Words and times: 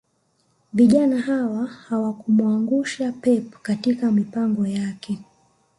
Vijana 0.73 1.21
hawa 1.21 1.65
hawakumuangusha 1.65 3.11
pep 3.11 3.61
katika 3.61 4.11
mipango 4.11 4.67
yake 4.67 5.19